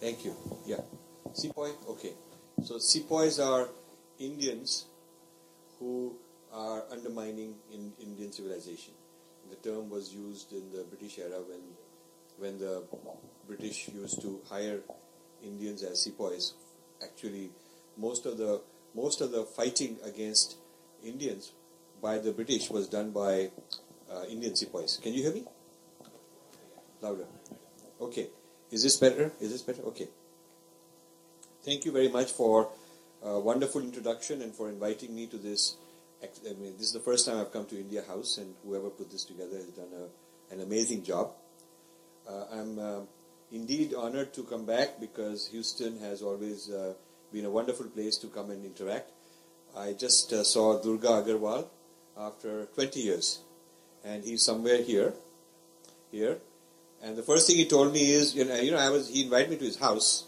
[0.00, 0.34] Thank you.
[0.64, 0.80] Yeah.
[1.34, 1.70] Sepoy?
[1.88, 2.14] Okay.
[2.64, 3.68] So sepoys are
[4.18, 4.86] Indians
[5.78, 6.16] who
[6.52, 8.94] are undermining in Indian civilization.
[9.50, 11.60] The term was used in the British era when
[12.38, 12.82] when the
[13.46, 14.80] British used to hire
[15.44, 16.54] Indians as sepoys.
[17.02, 17.50] Actually,
[17.96, 18.60] most of the
[18.94, 20.56] most of the fighting against
[21.04, 21.52] Indians
[22.00, 23.50] by the British was done by
[24.10, 24.98] uh, Indian sepoys.
[25.02, 25.44] Can you hear me?
[27.00, 27.26] Louder.
[28.00, 28.28] Okay.
[28.70, 29.32] Is this better?
[29.40, 29.82] Is this better?
[29.82, 30.08] Okay.
[31.64, 32.70] Thank you very much for
[33.22, 35.76] a wonderful introduction and for inviting me to this.
[36.22, 39.10] I mean, this is the first time I've come to India House, and whoever put
[39.10, 41.32] this together has done a, an amazing job.
[42.28, 43.00] Uh, I'm uh,
[43.50, 46.92] indeed honored to come back because Houston has always uh,
[47.32, 49.10] been a wonderful place to come and interact.
[49.76, 51.66] I just uh, saw Durga Agarwal
[52.16, 53.40] after 20 years,
[54.04, 55.14] and he's somewhere here,
[56.10, 56.38] here.
[57.02, 59.24] And the first thing he told me is, you know, you know I was he
[59.24, 60.26] invited me to his house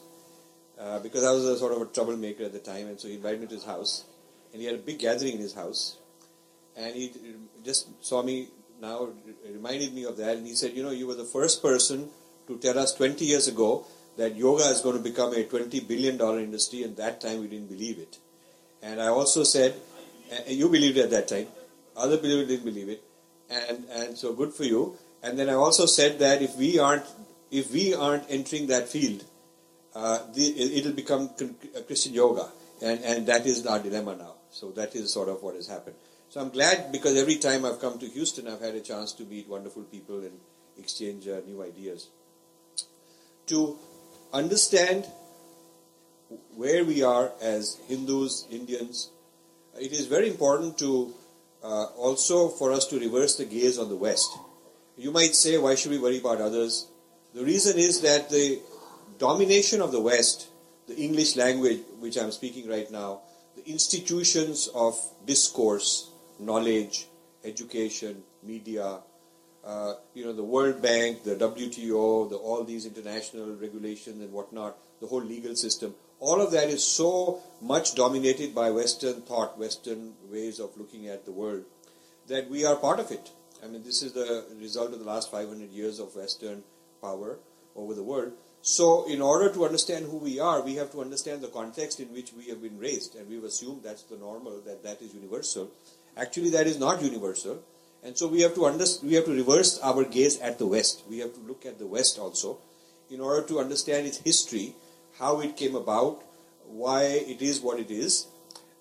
[0.78, 3.14] uh, because I was a sort of a troublemaker at the time, and so he
[3.14, 4.04] invited me to his house,
[4.52, 5.98] and he had a big gathering in his house,
[6.76, 7.12] and he
[7.64, 8.48] just saw me
[8.80, 9.10] now,
[9.48, 12.08] reminded me of that, and he said, you know, you were the first person
[12.48, 16.16] to tell us 20 years ago that yoga is going to become a 20 billion
[16.16, 18.18] dollar industry, and that time we didn't believe it.
[18.82, 19.74] And I also said,
[20.48, 21.46] you believed it at that time,
[21.96, 23.04] other people didn't believe it,
[23.50, 24.96] and and so good for you.
[25.22, 27.04] And then I also said that if we aren't
[27.50, 29.24] if we aren't entering that field,
[29.94, 31.30] uh, the, it'll become
[31.86, 32.48] Christian yoga,
[32.82, 34.34] and and that is our dilemma now.
[34.50, 35.96] So that is sort of what has happened.
[36.28, 39.24] So I'm glad because every time I've come to Houston, I've had a chance to
[39.24, 40.40] meet wonderful people and
[40.78, 42.08] exchange uh, new ideas.
[43.46, 43.78] To
[44.32, 45.06] understand
[46.56, 49.10] where we are as Hindus, Indians,
[49.78, 51.12] it is very important to
[51.62, 54.30] uh, also for us to reverse the gaze on the West.
[54.96, 56.88] You might say, why should we worry about others?
[57.34, 58.60] The reason is that the
[59.18, 60.48] domination of the West,
[60.86, 63.20] the English language, which I'm speaking right now,
[63.56, 67.06] the institutions of discourse, knowledge,
[67.44, 69.00] education, media,
[69.64, 74.76] uh, you know, the World Bank, the WTO, the, all these international regulations and whatnot,
[75.00, 80.14] the whole legal system, all of that is so much dominated by Western thought, Western
[80.30, 81.64] ways of looking at the world,
[82.28, 83.30] that we are part of it.
[83.62, 86.64] I mean, this is the result of the last 500 years of Western
[87.00, 87.38] power
[87.76, 88.32] over the world.
[88.60, 92.12] So, in order to understand who we are, we have to understand the context in
[92.12, 95.70] which we have been raised, and we've assumed that's the normal, that that is universal.
[96.16, 97.62] Actually, that is not universal,
[98.04, 101.02] and so we have to under, we have to reverse our gaze at the West.
[101.08, 102.58] We have to look at the West also,
[103.10, 104.74] in order to understand its history,
[105.18, 106.22] how it came about,
[106.66, 108.26] why it is what it is,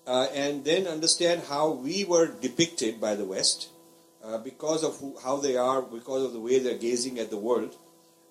[0.06, 3.68] uh, and then understand how we were depicted by the West
[4.24, 7.36] uh, because of who, how they are, because of the way they're gazing at the
[7.36, 7.76] world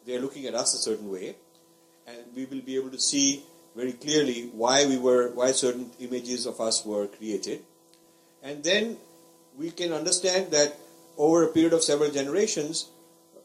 [0.05, 1.35] they're looking at us a certain way,
[2.07, 3.43] and we will be able to see
[3.75, 7.61] very clearly why we were, why certain images of us were created,
[8.43, 8.97] and then
[9.57, 10.77] we can understand that
[11.17, 12.89] over a period of several generations,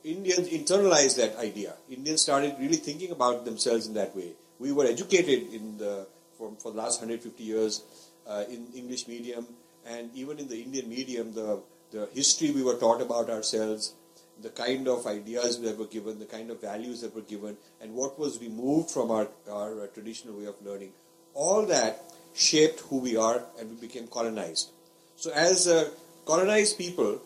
[0.05, 1.75] Indians internalized that idea.
[1.91, 4.33] Indians started really thinking about themselves in that way.
[4.59, 6.07] We were educated in the
[6.39, 7.83] for, for the last 150 years
[8.27, 9.47] uh, in English medium,
[9.87, 11.61] and even in the Indian medium, the
[11.97, 13.95] the history we were taught about ourselves
[14.43, 17.95] the kind of ideas that were given, the kind of values that were given, and
[17.95, 20.93] what was removed from our, our uh, traditional way of learning.
[21.35, 22.03] All that
[22.35, 24.71] shaped who we are and we became colonized.
[25.17, 25.89] So, as uh,
[26.27, 27.23] colonized people,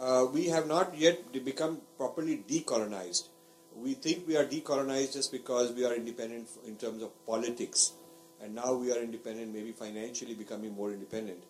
[0.00, 3.24] uh, we have not yet become properly decolonized.
[3.76, 7.92] We think we are decolonized just because we are independent in terms of politics,
[8.42, 11.42] and now we are independent, maybe financially becoming more independent.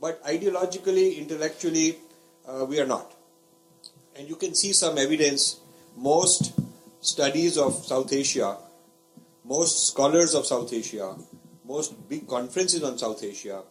[0.00, 1.98] But ideologically, intellectually,
[2.46, 3.16] uh, we are not
[4.18, 5.60] and you can see some evidence.
[5.96, 6.52] Most
[7.00, 8.56] studies of South Asia,
[9.44, 11.14] most scholars of South Asia,
[11.64, 13.62] most big conferences on South Asia,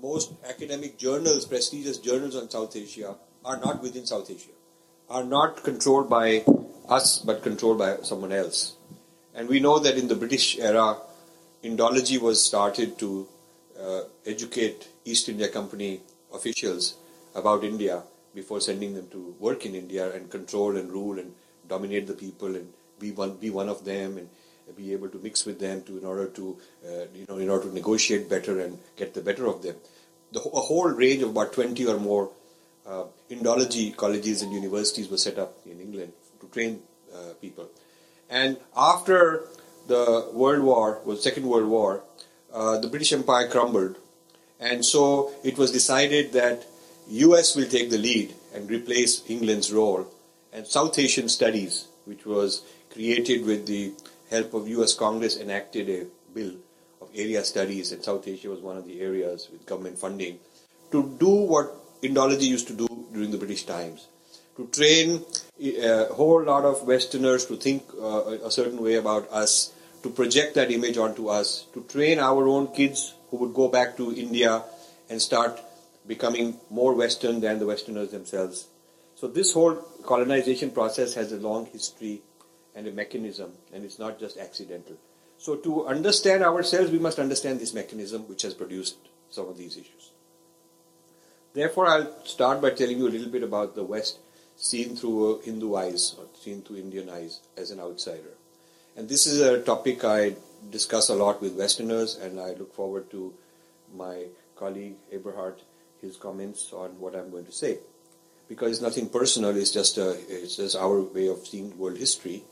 [0.00, 4.52] most academic journals, prestigious journals on South Asia are not within South Asia,
[5.08, 6.44] are not controlled by
[6.88, 8.76] us but controlled by someone else.
[9.34, 10.96] And we know that in the British era,
[11.64, 13.26] Indology was started to
[13.80, 16.00] uh, educate East India Company
[16.34, 16.94] officials
[17.34, 18.02] about India
[18.34, 21.32] before sending them to work in India and control and rule and
[21.68, 24.28] dominate the people and be one be one of them and
[24.76, 26.56] be able to mix with them to in order to
[26.86, 29.76] uh, you know in order to negotiate better and get the better of them.
[30.32, 32.30] The a whole range of about 20 or more
[32.86, 36.80] uh, Indology colleges and universities were set up in England to train
[37.14, 37.68] uh, people.
[38.28, 39.44] And after
[39.86, 42.04] the World War, was Second World War,
[42.52, 43.96] uh, the British Empire crumbled,
[44.60, 46.64] and so it was decided that
[47.08, 50.06] US will take the lead and replace England's role.
[50.52, 53.92] And South Asian Studies, which was created with the
[54.30, 54.94] help of U.S.
[54.94, 56.54] Congress enacted a bill
[57.00, 60.38] of area studies, and South Asia was one of the areas with government funding
[60.90, 64.06] to do what Indology used to do during the British times,
[64.56, 65.24] to train
[65.60, 69.72] a whole lot of Westerners to think uh, a certain way about us,
[70.02, 73.96] to project that image onto us, to train our own kids who would go back
[73.96, 74.62] to India
[75.08, 75.60] and start
[76.06, 78.68] becoming more Western than the Westerners themselves.
[79.16, 79.74] So this whole
[80.04, 82.22] colonization process has a long history
[82.74, 84.96] and a mechanism, and it's not just accidental.
[85.38, 88.96] So to understand ourselves, we must understand this mechanism which has produced
[89.30, 90.10] some of these issues.
[91.54, 94.18] Therefore, I'll start by telling you a little bit about the West
[94.56, 98.34] seen through uh, Hindu eyes or seen through Indian eyes as an outsider.
[98.96, 100.36] And this is a topic I
[100.70, 103.34] discuss a lot with Westerners, and I look forward to
[103.94, 104.24] my
[104.56, 105.56] colleague Eberhard,
[106.00, 107.78] his comments on what I'm going to say.
[108.48, 112.44] Because it's nothing personal, it's just, a, it's just our way of seeing world history,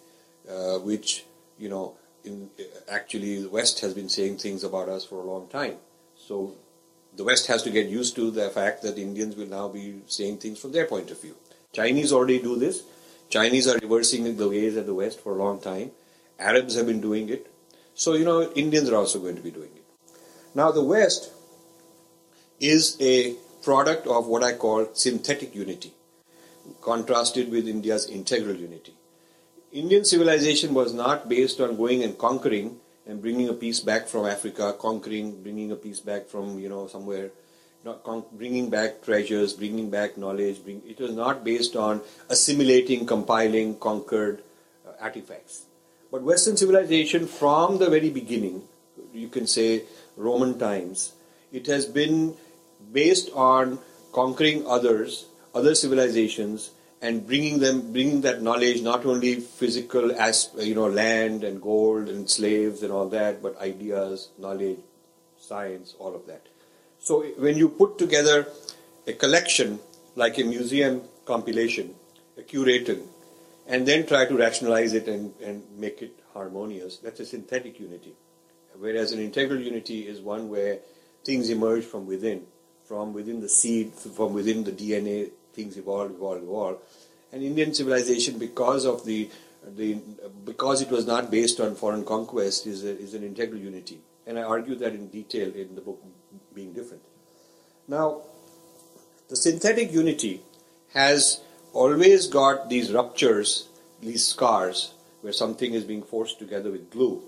[0.50, 1.24] uh, which,
[1.58, 1.94] you know,
[2.24, 2.50] in,
[2.90, 5.76] actually the West has been saying things about us for a long time.
[6.14, 6.52] So
[7.16, 10.38] the West has to get used to the fact that Indians will now be saying
[10.38, 11.36] things from their point of view.
[11.72, 12.82] Chinese already do this.
[13.30, 15.90] Chinese are reversing the ways of the West for a long time.
[16.44, 17.50] Arabs have been doing it.
[17.94, 19.84] So, you know, Indians are also going to be doing it.
[20.54, 21.32] Now, the West
[22.60, 25.92] is a product of what I call synthetic unity,
[26.82, 28.94] contrasted with India's integral unity.
[29.72, 32.76] Indian civilization was not based on going and conquering
[33.06, 36.86] and bringing a piece back from Africa, conquering, bringing a piece back from you know
[36.86, 37.30] somewhere,
[37.84, 40.62] not con- bringing back treasures, bringing back knowledge.
[40.62, 44.42] Bring, it was not based on assimilating, compiling, conquered
[44.86, 45.64] uh, artifacts.
[46.14, 48.62] But Western civilization, from the very beginning,
[49.12, 49.82] you can say
[50.16, 51.12] Roman times,
[51.50, 52.36] it has been
[52.92, 53.80] based on
[54.12, 55.26] conquering others,
[55.56, 56.70] other civilizations,
[57.02, 62.08] and bringing them, bringing that knowledge, not only physical as you know, land and gold
[62.08, 64.78] and slaves and all that, but ideas, knowledge,
[65.40, 66.46] science, all of that.
[67.00, 68.46] So when you put together
[69.08, 69.80] a collection
[70.14, 71.92] like a museum compilation,
[72.38, 73.02] a curating,
[73.66, 78.14] and then try to rationalize it and, and make it harmonious, that's a synthetic unity.
[78.78, 80.78] Whereas an integral unity is one where
[81.24, 82.46] things emerge from within,
[82.86, 86.78] from within the seed, from within the DNA, things evolve, evolve, evolve.
[87.32, 89.30] And Indian civilization, because of the,
[89.76, 89.94] the
[90.44, 94.00] because it was not based on foreign conquest, is, a, is an integral unity.
[94.26, 96.02] And I argue that in detail in the book
[96.54, 97.02] being different.
[97.88, 98.22] Now,
[99.28, 100.42] the synthetic unity
[100.92, 101.40] has
[101.74, 103.68] always got these ruptures,
[104.00, 107.22] these scars, where something is being forced together with glue,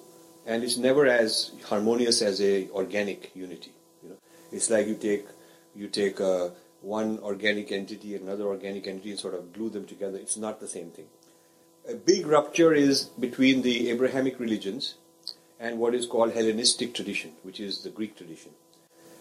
[0.46, 3.72] and it's never as harmonious as a organic unity.
[4.02, 4.16] You know,
[4.52, 5.26] it's like you take
[5.74, 6.50] you take uh,
[6.80, 10.18] one organic entity and another organic entity and sort of glue them together.
[10.18, 11.06] It's not the same thing.
[11.88, 14.94] A big rupture is between the Abrahamic religions
[15.60, 18.52] and what is called Hellenistic tradition, which is the Greek tradition.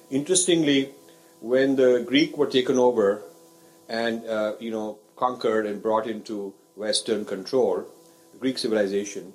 [0.10, 0.92] Interestingly,
[1.42, 3.24] when the Greek were taken over
[3.88, 7.86] and uh, you know conquered and brought into Western control,
[8.40, 9.34] Greek civilization,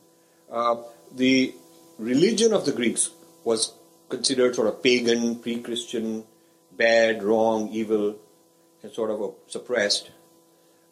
[0.51, 0.77] uh,
[1.15, 1.55] the
[1.99, 3.11] religion of the Greeks
[3.45, 3.73] was
[4.09, 6.25] considered sort of pagan, pre-Christian,
[6.73, 8.17] bad, wrong, evil,
[8.83, 10.11] and sort of suppressed.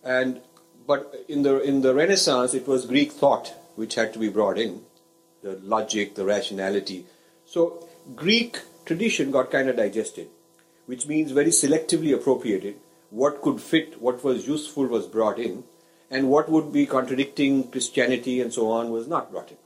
[0.03, 0.41] And
[0.87, 4.59] but in the in the Renaissance, it was Greek thought which had to be brought
[4.59, 4.83] in,
[5.43, 7.07] the logic, the rationality.
[7.47, 10.29] So Greek tradition got kind of digested,
[10.87, 12.77] which means very selectively appropriated.
[13.11, 15.65] What could fit, what was useful was brought in,
[16.11, 19.57] and what would be contradicting Christianity and so on was not brought in.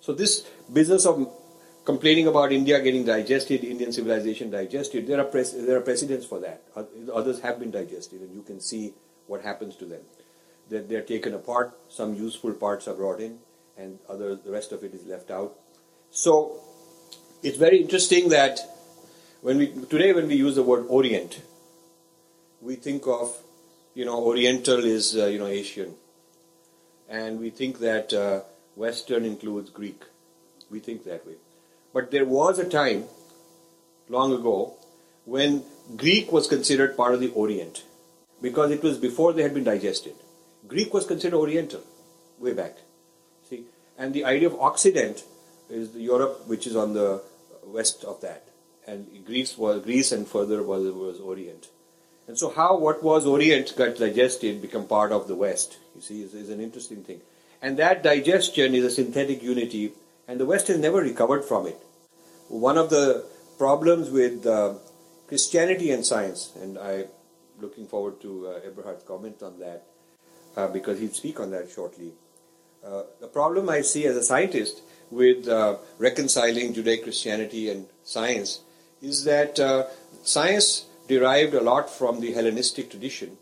[0.00, 1.32] So this business of
[1.84, 6.62] complaining about India getting digested, Indian civilization digested, there are, there are precedents for that.
[7.12, 8.94] Others have been digested, and you can see
[9.26, 10.02] what happens to them.
[10.68, 13.38] That they're taken apart, some useful parts are brought in,
[13.78, 15.54] and other, the rest of it is left out.
[16.10, 16.60] So
[17.42, 18.58] it's very interesting that
[19.42, 21.40] when we today when we use the word Orient,
[22.66, 23.36] we think of
[23.94, 25.94] you know Oriental is uh, you know Asian,
[27.08, 28.40] and we think that uh,
[28.74, 30.02] Western includes Greek.
[30.70, 31.36] We think that way.
[31.94, 33.04] But there was a time,
[34.08, 34.74] long ago,
[35.24, 35.62] when
[35.96, 37.84] Greek was considered part of the Orient
[38.42, 40.14] because it was before they had been digested.
[40.66, 41.82] Greek was considered Oriental
[42.40, 42.76] way back.
[43.48, 43.62] See,
[43.96, 45.22] and the idea of Occident
[45.70, 47.22] is the Europe, which is on the
[47.64, 48.48] west of that,
[48.86, 51.68] and Greece was Greece, and further was was Orient.
[52.28, 55.78] And so, how what was Orient got digested become part of the West.
[55.94, 57.20] You see, is, is an interesting thing,
[57.62, 59.92] and that digestion is a synthetic unity,
[60.26, 61.80] and the West has never recovered from it
[62.48, 63.24] one of the
[63.58, 64.74] problems with uh,
[65.28, 67.06] Christianity and science, and I'm
[67.60, 69.84] looking forward to uh, Eberhard's comment on that
[70.56, 72.12] uh, because he'll speak on that shortly.
[72.86, 78.60] uh, the problem I see as a scientist with uh, reconciling Judeo Christianity and science
[79.02, 79.86] is that uh,
[80.22, 83.38] science derived a lot from the Hellenistic tradition,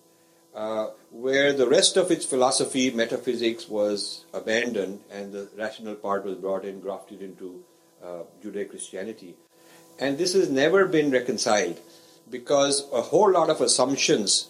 [0.54, 6.36] uh, where the rest of its philosophy, metaphysics, was abandoned and the rational part was
[6.36, 7.64] brought in, grafted into
[8.02, 9.34] uh, Judeo Christianity.
[9.98, 11.80] And this has never been reconciled
[12.30, 14.48] because a whole lot of assumptions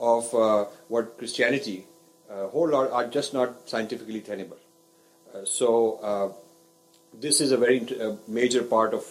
[0.00, 1.86] of uh, what Christianity,
[2.28, 4.58] a whole lot are just not scientifically tenable.
[5.32, 6.32] Uh, so uh,
[7.18, 9.04] this is a very uh, major part of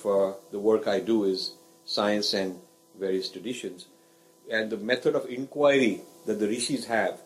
[0.52, 1.54] the work I do is
[1.86, 2.60] science and
[3.00, 3.86] various traditions.
[4.50, 7.22] And the method of inquiry that the rishis have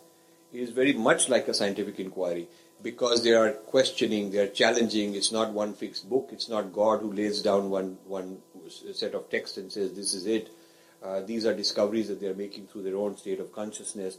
[0.52, 2.48] is very much like a scientific inquiry
[2.82, 5.14] because they are questioning, they are challenging.
[5.14, 6.28] It's not one fixed book.
[6.32, 8.38] It's not God who lays down one one
[8.92, 10.50] set of text and says this is it.
[11.02, 14.18] Uh, these are discoveries that they are making through their own state of consciousness,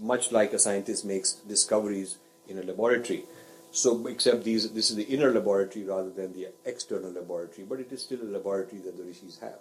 [0.00, 3.24] much like a scientist makes discoveries in a laboratory.
[3.72, 7.90] So, except these, this is the inner laboratory rather than the external laboratory, but it
[7.90, 9.58] is still a laboratory that the rishis have.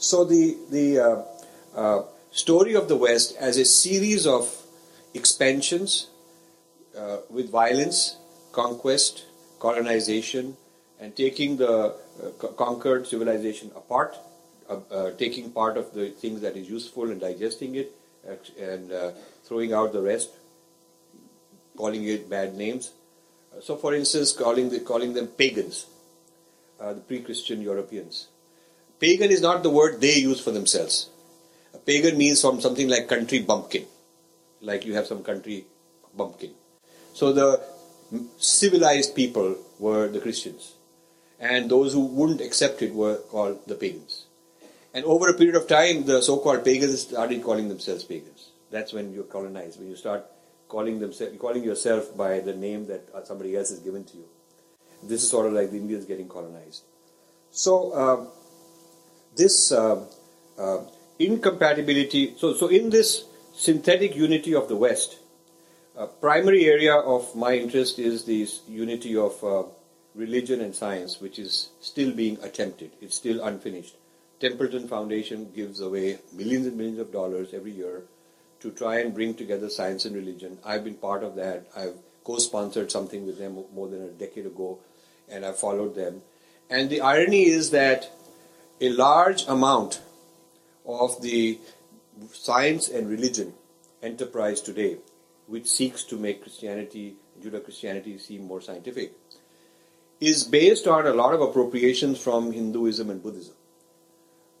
[0.00, 1.22] So, the the uh,
[1.74, 4.46] uh, story of the West as a series of
[5.12, 6.06] expansions
[6.96, 8.16] uh, with violence,
[8.52, 9.24] conquest,
[9.58, 10.56] colonization,
[11.00, 14.16] and taking the uh, conquered civilization apart,
[14.70, 17.90] uh, uh, taking part of the things that is useful and digesting it,
[18.56, 18.92] and
[19.42, 20.30] throwing out the rest,
[21.76, 22.92] calling it bad names.
[23.60, 25.86] so, for instance, calling the, calling them pagans,
[26.78, 28.28] the pre-Christian Europeans.
[29.00, 31.10] Pagan is not the word they use for themselves.
[31.74, 33.86] A pagan means from something like country bumpkin,
[34.60, 35.66] like you have some country
[36.16, 36.54] bumpkin.
[37.14, 37.60] So the
[38.38, 40.74] civilized people were the Christians
[41.38, 44.26] and those who wouldn't accept it were called the pagans.
[44.92, 48.50] And over a period of time, the so-called pagans started calling themselves pagans.
[48.70, 50.26] That's when you colonize, when you start
[50.68, 54.24] calling themselves, calling yourself by the name that somebody else has given to you.
[55.02, 56.82] This is sort of like the Indians getting colonized.
[57.50, 58.26] So uh,
[59.38, 60.04] this uh,
[60.58, 60.78] uh,
[61.18, 62.34] incompatibility.
[62.36, 65.18] So so in this synthetic unity of the West,
[65.96, 69.62] a primary area of my interest is this unity of uh,
[70.14, 72.90] religion and science, which is still being attempted.
[73.00, 73.96] It's still unfinished.
[74.40, 78.02] Templeton Foundation gives away millions and millions of dollars every year
[78.60, 80.58] to try and bring together science and religion.
[80.64, 81.66] I've been part of that.
[81.76, 84.78] I've co-sponsored something with them more than a decade ago,
[85.28, 86.22] and I've followed them.
[86.70, 88.10] And the irony is that
[88.80, 90.00] a large amount
[90.86, 91.58] of the
[92.32, 93.52] science and religion
[94.02, 94.96] enterprise today,
[95.46, 99.12] which seeks to make Christianity, Judeo-Christianity seem more scientific,
[100.20, 103.54] is based on a lot of appropriations from Hinduism and Buddhism.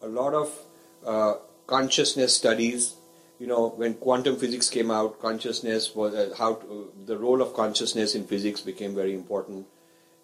[0.02, 0.58] A lot of
[1.04, 1.34] uh,
[1.66, 2.94] consciousness studies.
[3.38, 7.42] You know, when quantum physics came out, consciousness was uh, how to, uh, the role
[7.42, 9.66] of consciousness in physics became very important,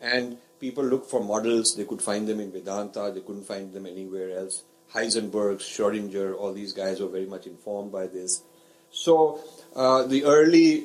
[0.01, 1.77] and people looked for models.
[1.77, 3.11] They could find them in Vedanta.
[3.15, 4.63] They couldn't find them anywhere else.
[4.95, 8.43] Heisenberg, Schrodinger, all these guys were very much informed by this.
[8.91, 9.41] So
[9.77, 10.85] uh, the early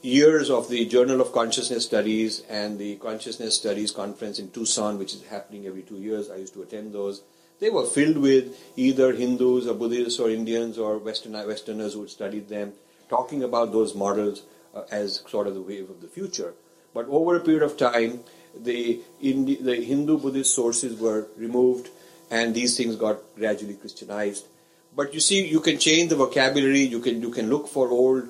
[0.00, 5.12] years of the Journal of Consciousness Studies and the Consciousness Studies Conference in Tucson, which
[5.12, 6.30] is happening every two years.
[6.30, 7.22] I used to attend those.
[7.60, 12.10] They were filled with either Hindus or Buddhists or Indians or Western, Westerners who had
[12.10, 12.72] studied them,
[13.10, 16.54] talking about those models uh, as sort of the wave of the future.
[16.94, 18.20] But over a period of time,
[18.56, 21.88] the, Indi- the Hindu Buddhist sources were removed
[22.30, 24.46] and these things got gradually Christianized.
[24.94, 28.28] But you see, you can change the vocabulary, you can, you can look for old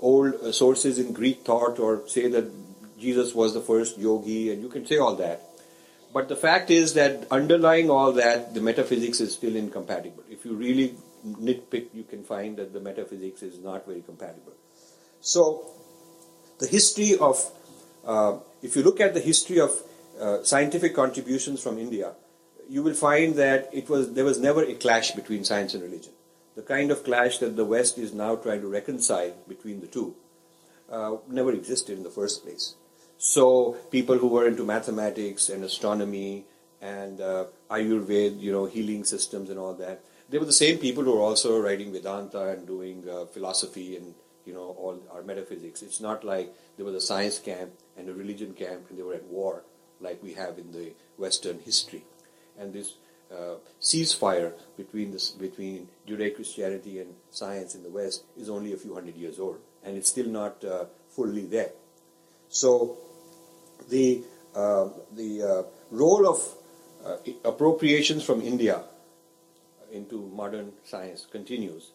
[0.00, 2.50] old uh, sources in Greek thought or say that
[2.98, 5.42] Jesus was the first yogi, and you can say all that.
[6.12, 10.22] But the fact is that underlying all that, the metaphysics is still incompatible.
[10.30, 10.94] If you really
[11.26, 14.52] nitpick, you can find that the metaphysics is not very compatible.
[15.20, 15.70] So,
[16.58, 17.50] the history of,
[18.04, 19.70] uh, if you look at the history of
[20.20, 22.12] uh, scientific contributions from India,
[22.68, 26.12] you will find that it was there was never a clash between science and religion
[26.54, 30.14] the kind of clash that the West is now trying to reconcile between the two
[30.90, 32.74] uh, never existed in the first place.
[33.18, 36.44] So people who were into mathematics and astronomy
[36.80, 41.04] and uh, Ayurveda, you know, healing systems and all that, they were the same people
[41.04, 44.14] who were also writing Vedanta and doing uh, philosophy and
[44.44, 45.82] you know all our metaphysics.
[45.82, 49.14] It's not like there was a science camp and a religion camp and they were
[49.14, 49.62] at war
[50.00, 52.04] like we have in the Western history.
[52.58, 52.94] And this
[53.32, 58.94] uh, ceasefire between this between Judeo-Christianity and science in the West is only a few
[58.94, 61.70] hundred years old, and it's still not uh, fully there.
[62.48, 62.98] So,
[63.88, 64.22] the
[64.54, 66.40] uh, the uh, role of
[67.06, 68.82] uh, appropriations from India
[69.92, 71.92] into modern science continues.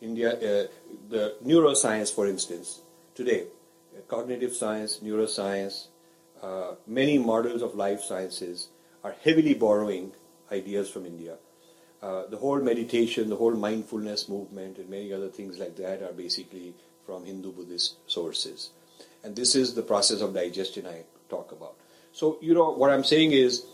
[0.00, 0.66] India, uh,
[1.10, 2.80] the neuroscience, for instance,
[3.14, 3.44] today
[4.08, 5.86] cognitive science, neuroscience,
[6.42, 8.68] uh, many models of life sciences
[9.04, 10.12] are heavily borrowing
[10.50, 11.36] ideas from India.
[12.02, 16.12] Uh, the whole meditation, the whole mindfulness movement, and many other things like that are
[16.12, 18.70] basically from Hindu Buddhist sources.
[19.22, 21.74] And this is the process of digestion I talk about.
[22.12, 23.66] So, you know, what I'm saying is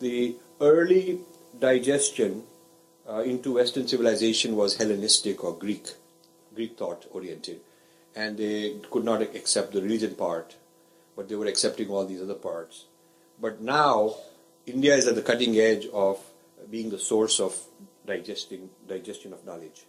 [0.00, 1.20] the early
[1.58, 2.44] digestion
[3.08, 5.88] uh, into Western civilization was Hellenistic or Greek,
[6.54, 7.60] Greek thought oriented.
[8.16, 10.54] And they could not accept the religion part,
[11.16, 12.84] but they were accepting all these other parts.
[13.40, 14.14] But now,
[14.66, 16.20] India is at the cutting edge of
[16.70, 17.56] being the source of
[18.06, 19.84] digesting digestion of knowledge.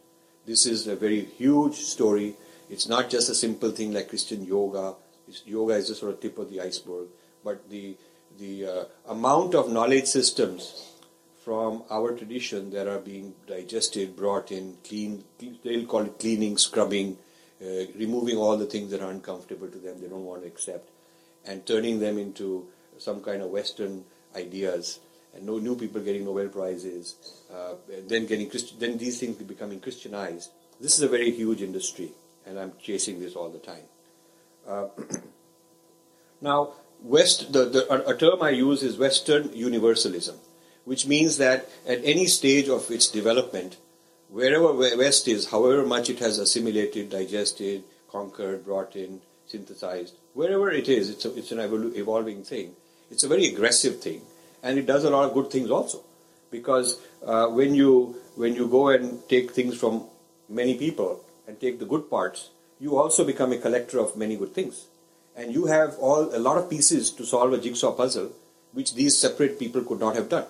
[0.45, 2.35] This is a very huge story.
[2.69, 4.95] It's not just a simple thing like Christian yoga.
[5.27, 7.07] It's, yoga is the sort of tip of the iceberg,
[7.43, 7.95] but the
[8.37, 10.91] the uh, amount of knowledge systems
[11.43, 15.23] from our tradition that are being digested, brought in, clean.
[15.63, 17.17] They'll call it cleaning, scrubbing,
[17.65, 19.99] uh, removing all the things that are uncomfortable to them.
[19.99, 20.89] They don't want to accept,
[21.45, 22.67] and turning them into
[22.97, 24.05] some kind of Western
[24.35, 24.99] ideas
[25.35, 27.15] and no new people getting Nobel prizes,
[27.53, 27.73] uh,
[28.07, 30.51] then getting then these things becoming Christianized.
[30.79, 32.11] This is a very huge industry,
[32.45, 33.83] and I'm chasing this all the time.
[34.67, 34.87] Uh,
[36.41, 40.37] now, West, the, the, a term I use is Western universalism,
[40.85, 43.77] which means that at any stage of its development,
[44.29, 50.89] wherever West is, however much it has assimilated, digested, conquered, brought in, synthesized, wherever it
[50.89, 52.75] is, it's, a, it's an evol- evolving thing.
[53.11, 54.21] It's a very aggressive thing
[54.63, 56.03] and it does a lot of good things also.
[56.51, 60.05] Because uh, when you when you go and take things from
[60.49, 64.53] many people and take the good parts you also become a collector of many good
[64.53, 64.87] things.
[65.35, 68.31] And you have all a lot of pieces to solve a jigsaw puzzle
[68.73, 70.45] which these separate people could not have done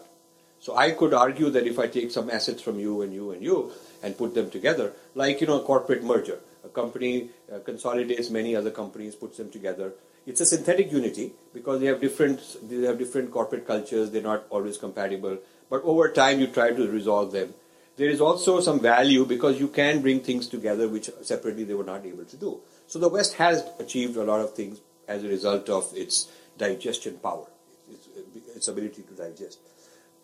[0.68, 3.48] so i could argue that if i take some assets from you and you and
[3.50, 3.60] you
[4.04, 4.88] and put them together
[5.24, 7.14] like you know a corporate merger a company
[7.54, 9.94] uh, consolidates many other companies puts them together
[10.26, 14.10] it's a synthetic unity because they have different they have different corporate cultures.
[14.12, 15.38] They're not always compatible,
[15.70, 17.54] but over time you try to resolve them.
[17.98, 21.84] There is also some value because you can bring things together which separately they were
[21.84, 22.60] not able to do.
[22.88, 27.18] So the West has achieved a lot of things as a result of its digestion
[27.20, 27.46] power,
[27.90, 28.08] its,
[28.56, 29.60] its ability to digest.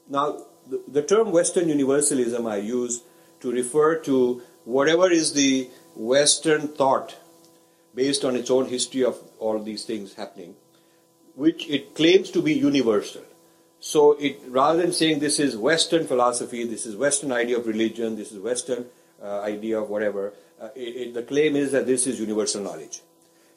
[0.10, 3.04] Now, the, the term Western universalism I use
[3.42, 7.16] to refer to whatever is the Western thought
[7.94, 10.56] based on its own history of all these things happening,
[11.36, 13.24] which it claims to be universal.
[13.80, 18.16] So it rather than saying this is Western philosophy, this is Western idea of religion,
[18.16, 18.86] this is Western
[19.22, 23.02] uh, idea of whatever, uh, it, it, the claim is that this is universal knowledge.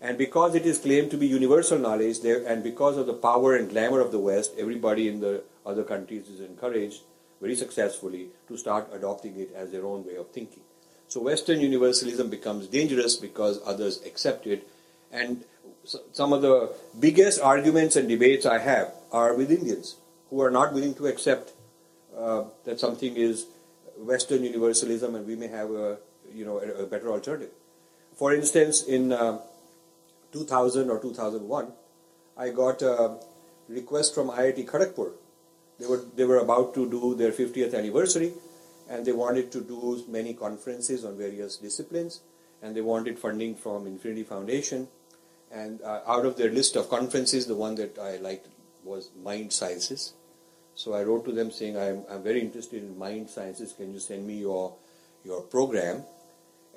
[0.01, 3.55] And because it is claimed to be universal knowledge, there, and because of the power
[3.55, 7.03] and glamour of the West, everybody in the other countries is encouraged
[7.41, 10.63] very successfully to start adopting it as their own way of thinking.
[11.09, 14.67] So Western universalism becomes dangerous because others accept it.
[15.13, 15.45] And
[16.13, 19.97] some of the biggest arguments and debates I have are with Indians
[20.31, 21.53] who are not willing to accept
[22.17, 23.47] uh, that something is
[23.99, 25.99] Western universalism and we may have a
[26.35, 27.51] you know a, better alternative.
[28.17, 29.39] For instance, in uh,
[30.33, 31.73] 2000 or 2001,
[32.37, 33.19] I got a
[33.69, 35.13] request from IIT Kharagpur.
[35.79, 38.33] They were they were about to do their 50th anniversary,
[38.89, 42.21] and they wanted to do many conferences on various disciplines,
[42.63, 44.89] and they wanted funding from Infinity Foundation.
[45.51, 48.49] And uh, out of their list of conferences, the one that I liked
[48.85, 50.15] was Mind Sciences.
[50.75, 53.73] So I wrote to them saying, I'm, I'm very interested in mind sciences.
[53.73, 54.75] Can you send me your,
[55.25, 56.03] your program?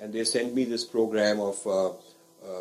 [0.00, 1.92] And they sent me this program of uh, uh,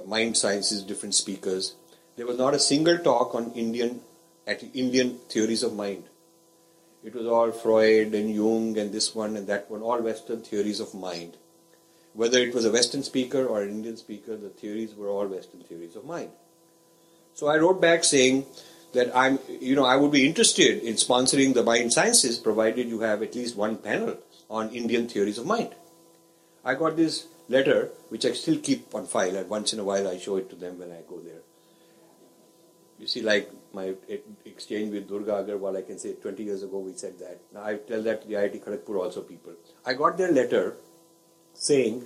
[0.05, 1.75] mind sciences, different speakers.
[2.15, 4.01] There was not a single talk on Indian,
[4.47, 6.05] at Indian theories of mind.
[7.03, 10.79] It was all Freud and Jung and this one and that one, all Western theories
[10.79, 11.37] of mind.
[12.13, 15.61] Whether it was a Western speaker or an Indian speaker, the theories were all Western
[15.61, 16.31] theories of mind.
[17.35, 18.45] So I wrote back saying
[18.93, 23.01] that I'm, you know, I would be interested in sponsoring the mind sciences provided you
[23.01, 24.17] have at least one panel
[24.49, 25.75] on Indian theories of mind.
[26.65, 30.07] I got this letter, which I still keep on file, and once in a while
[30.07, 31.41] I show it to them when I go there.
[32.99, 33.87] You see, like my
[34.51, 37.41] exchange with Durga Agarwal, I can say 20 years ago we said that.
[37.53, 39.53] Now I tell that to the IIT Kharagpur also people.
[39.85, 40.75] I got their letter
[41.53, 42.05] saying,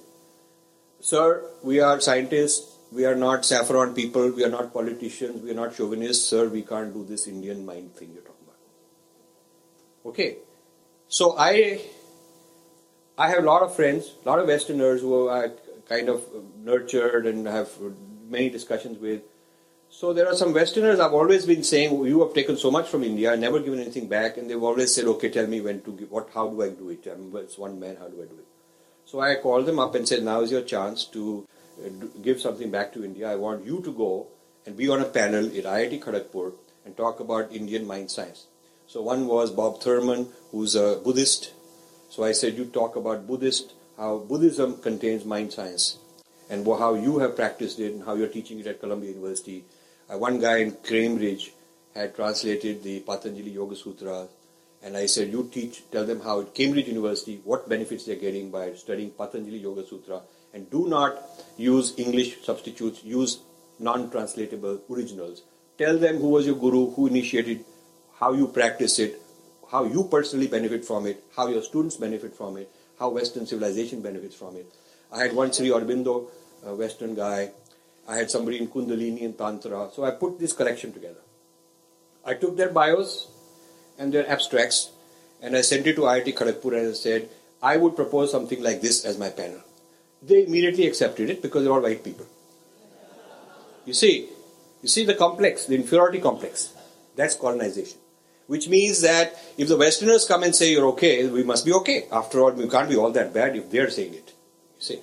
[0.99, 1.27] Sir,
[1.63, 5.75] we are scientists, we are not saffron people, we are not politicians, we are not
[5.75, 10.11] chauvinists, sir, we can't do this Indian mind thing you're talking about.
[10.11, 10.37] Okay.
[11.07, 11.81] So I
[13.17, 15.49] I have a lot of friends, a lot of Westerners who I
[15.87, 16.23] kind of
[16.57, 17.69] nurtured and have
[18.27, 19.21] many discussions with
[19.91, 23.03] so there are some Westerners I've always been saying, you have taken so much from
[23.03, 26.09] India, never given anything back, and they've always said, okay, tell me when to give,
[26.09, 27.05] what, how do I do it?
[27.07, 28.47] I'm it's one man, how do I do it?
[29.05, 31.45] So I called them up and said, now is your chance to
[31.85, 31.89] uh,
[32.21, 34.27] give something back to India, I want you to go
[34.65, 36.53] and be on a panel at IIT Kharagpur
[36.85, 38.47] and talk about Indian mind science.
[38.87, 41.53] So one was Bob Thurman, who's a Buddhist.
[42.09, 45.97] So I said, you talk about Buddhist, how Buddhism contains mind science,
[46.49, 49.63] and how you have practiced it, and how you're teaching it at Columbia University.
[50.11, 51.53] Uh, one guy in Cambridge
[51.95, 54.27] had translated the Patanjali Yoga Sutra,
[54.83, 58.51] and I said, you teach, tell them how at Cambridge University, what benefits they're getting
[58.51, 60.21] by studying Patanjali Yoga Sutra,
[60.53, 61.17] and do not
[61.55, 63.39] use English substitutes, use
[63.79, 65.43] non-translatable originals.
[65.77, 67.63] Tell them who was your guru, who initiated,
[68.15, 69.21] how you practice it,
[69.71, 72.69] how you personally benefit from it, how your students benefit from it,
[72.99, 74.65] how Western civilization benefits from it.
[75.11, 76.27] I had one Sri Aurobindo,
[76.65, 77.51] a Western guy.
[78.11, 79.89] I had somebody in Kundalini and Tantra.
[79.93, 81.21] So I put this collection together.
[82.25, 83.27] I took their bios
[83.97, 84.91] and their abstracts
[85.41, 87.29] and I sent it to IIT Kharagpur and I said,
[87.63, 89.61] I would propose something like this as my panel.
[90.21, 92.27] They immediately accepted it because they're all white people.
[93.85, 94.29] You see,
[94.81, 96.73] you see the complex, the inferiority complex.
[97.15, 97.97] That's colonization.
[98.47, 102.07] Which means that if the Westerners come and say you're okay, we must be okay.
[102.11, 104.27] After all, we can't be all that bad if they're saying it.
[104.27, 104.99] You see.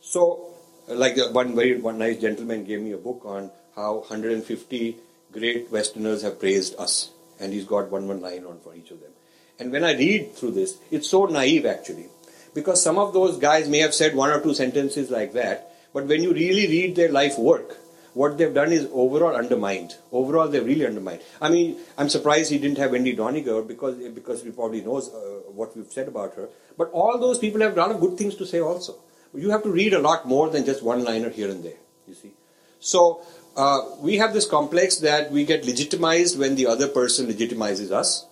[0.00, 0.45] So,
[0.88, 4.96] like one very one nice gentleman gave me a book on how 150
[5.32, 9.00] great Westerners have praised us, and he's got one one line on for each of
[9.00, 9.10] them.
[9.58, 12.08] And when I read through this, it's so naive actually,
[12.54, 16.06] because some of those guys may have said one or two sentences like that, but
[16.06, 17.76] when you really read their life work,
[18.14, 19.94] what they've done is overall undermined.
[20.10, 21.20] Overall, they've really undermined.
[21.40, 25.50] I mean, I'm surprised he didn't have Wendy Doniger because because he probably knows uh,
[25.52, 26.48] what we've said about her.
[26.78, 28.96] But all those people have a lot of good things to say also.
[29.34, 31.78] You have to read a lot more than just one liner here and there.
[32.06, 32.32] You see,
[32.80, 33.22] so
[33.56, 38.26] uh, we have this complex that we get legitimized when the other person legitimizes us.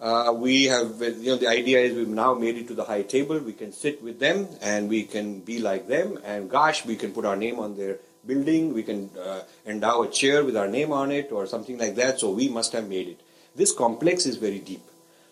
[0.00, 3.02] Uh, we have, you know, the idea is we've now made it to the high
[3.02, 3.38] table.
[3.40, 6.18] We can sit with them and we can be like them.
[6.24, 8.72] And gosh, we can put our name on their building.
[8.72, 12.20] We can uh, endow a chair with our name on it or something like that.
[12.20, 13.20] So we must have made it.
[13.56, 14.82] This complex is very deep.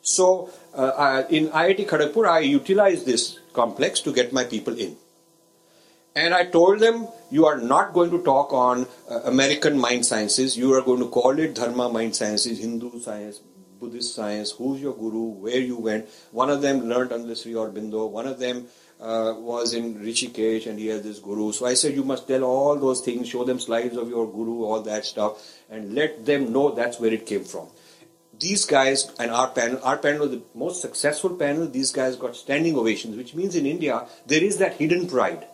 [0.02, 4.96] So uh, in IIT Kharagpur, I utilize this complex to get my people in.
[6.16, 10.56] And I told them, you are not going to talk on uh, American mind sciences.
[10.56, 13.40] You are going to call it Dharma mind sciences, Hindu science,
[13.78, 16.08] Buddhist science, who's your guru, where you went.
[16.32, 18.10] One of them learned under Sri Aurobindo.
[18.10, 18.66] One of them
[18.98, 21.52] uh, was in Rishikesh and he had this guru.
[21.52, 24.64] So I said, you must tell all those things, show them slides of your guru,
[24.64, 27.68] all that stuff, and let them know that's where it came from.
[28.40, 31.68] These guys and our panel, our panel was the most successful panel.
[31.68, 35.46] These guys got standing ovations, which means in India there is that hidden pride.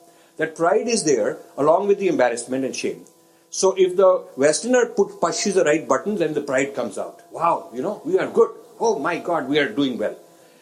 [0.42, 3.04] That pride is there along with the embarrassment and shame.
[3.48, 7.20] So if the Westerner put pushes the right button, then the pride comes out.
[7.30, 8.50] Wow, you know, we are good.
[8.80, 10.16] Oh my God, we are doing well.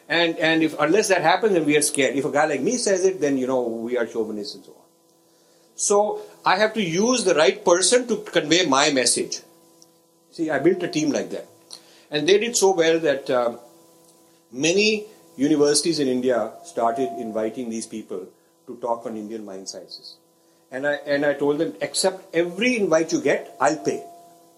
[0.07, 2.15] And and if unless that happens, then we are scared.
[2.15, 4.73] If a guy like me says it, then you know we are chauvinists and so
[4.73, 4.89] on.
[5.77, 9.39] So I have to use the right person to convey my message.
[10.31, 11.49] See, I built a team like that,
[12.11, 13.57] and they did so well that uh,
[14.53, 15.07] many
[15.39, 18.29] universities in India started inviting these people
[18.71, 20.17] to talk on Indian mind sciences.
[20.71, 24.01] And I and I told them, accept every invite you get, I'll pay.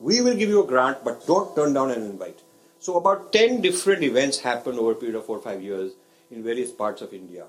[0.08, 2.40] We will give you a grant, but don't turn down an invite.
[2.80, 5.92] So about ten different events happened over a period of four or five years
[6.30, 7.46] in various parts of India,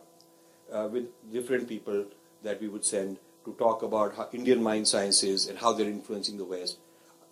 [0.72, 2.06] uh, with different people
[2.44, 6.46] that we would send to talk about Indian mind sciences and how they're influencing the
[6.46, 6.78] West.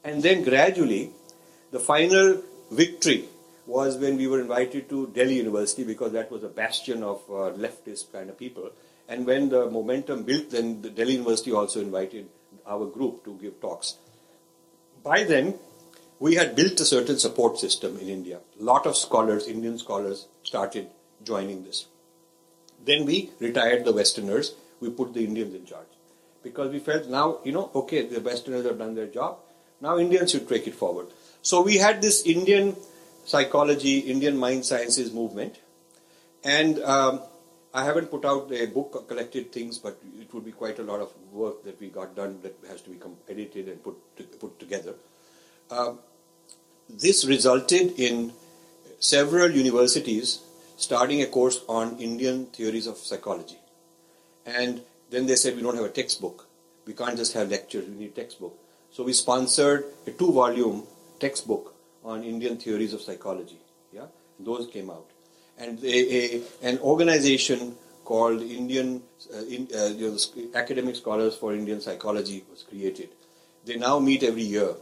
[0.03, 1.11] And then gradually,
[1.71, 2.41] the final
[2.71, 3.25] victory
[3.67, 7.55] was when we were invited to Delhi University because that was a bastion of uh,
[7.65, 8.71] leftist kind of people.
[9.11, 12.29] And when the momentum built, then the Delhi University also invited
[12.65, 13.97] our group to give talks.
[15.03, 15.55] By then,
[16.19, 18.39] we had built a certain support system in India.
[18.57, 20.87] A lot of scholars, Indian scholars, started
[21.25, 21.87] joining this.
[22.85, 25.91] Then we retired the Westerners, we put the Indians in charge.
[26.41, 29.39] Because we felt now, you know, okay, the Westerners have done their job,
[29.81, 31.07] now Indians should take it forward.
[31.41, 32.77] So we had this Indian
[33.25, 35.59] psychology, Indian mind sciences movement,
[36.45, 37.21] and um,
[37.73, 40.99] I haven't put out a book collected things, but it would be quite a lot
[40.99, 44.59] of work that we got done that has to become edited and put to, put
[44.59, 44.95] together.
[45.69, 45.99] Um,
[46.89, 48.33] this resulted in
[48.99, 50.41] several universities
[50.75, 53.59] starting a course on Indian theories of psychology,
[54.45, 56.47] and then they said we don't have a textbook.
[56.85, 57.87] We can't just have lectures.
[57.87, 58.57] We need textbook.
[58.91, 60.83] So we sponsored a two-volume
[61.19, 63.59] textbook on Indian theories of psychology.
[63.93, 64.07] Yeah,
[64.39, 65.05] those came out
[65.57, 69.01] and a, a, an organization called Indian
[69.33, 70.17] uh, in, uh, you know,
[70.55, 73.09] Academic Scholars for Indian Psychology was created.
[73.65, 74.73] They now meet every year.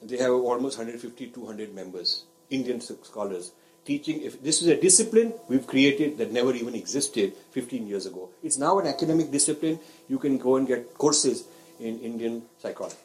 [0.00, 3.52] And they have almost 150, 200 members, Indian scholars,
[3.84, 4.22] teaching.
[4.22, 8.28] If this is a discipline we've created that never even existed 15 years ago.
[8.42, 9.80] It's now an academic discipline.
[10.08, 11.44] You can go and get courses
[11.80, 12.96] in Indian psychology.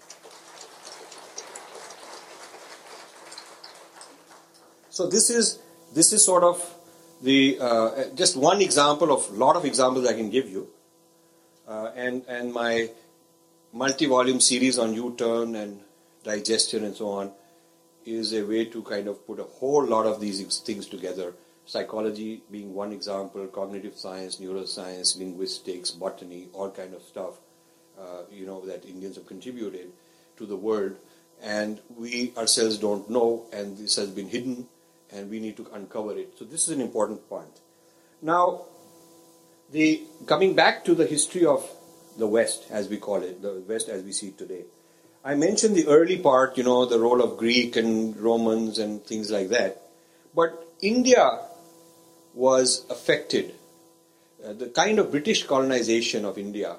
[4.90, 5.60] So this is
[5.94, 6.76] this is sort of
[7.22, 10.68] the uh, just one example of a lot of examples I can give you,
[11.68, 12.90] uh, and and my
[13.74, 15.80] multi-volume series on U-turn and
[16.24, 17.32] digestion and so on
[18.06, 21.34] is a way to kind of put a whole lot of these things together.
[21.66, 27.36] Psychology being one example, cognitive science, neuroscience, linguistics, botany, all kind of stuff,
[28.00, 29.92] uh, you know, that Indians have contributed
[30.38, 30.96] to the world,
[31.42, 34.68] and we ourselves don't know, and this has been hidden,
[35.14, 36.34] and we need to uncover it.
[36.38, 37.60] So this is an important point.
[38.22, 38.66] Now,
[39.72, 41.68] the coming back to the history of
[42.18, 44.66] the West, as we call it, the West as we see it today.
[45.24, 49.30] I mentioned the early part, you know, the role of Greek and Romans and things
[49.30, 49.82] like that.
[50.36, 51.42] But India
[52.34, 53.54] was affected.
[54.44, 56.78] Uh, the kind of British colonization of India